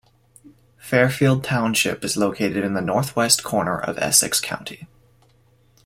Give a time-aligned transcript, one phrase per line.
[0.79, 4.87] Fairfield Township is located in the northwest corner of Essex County.